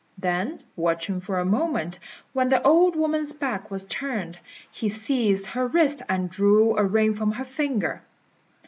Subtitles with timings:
[0.17, 1.99] Then, watching for a moment
[2.33, 4.39] when the old woman's back was turned,
[4.71, 8.01] he seized her wrist and drew a ring from her finger.